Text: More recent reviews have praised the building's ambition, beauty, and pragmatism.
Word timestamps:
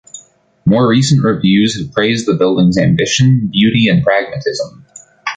More 0.65 0.89
recent 0.89 1.23
reviews 1.23 1.77
have 1.77 1.91
praised 1.93 2.25
the 2.25 2.33
building's 2.33 2.75
ambition, 2.79 3.49
beauty, 3.53 3.87
and 3.87 4.01
pragmatism. 4.03 4.83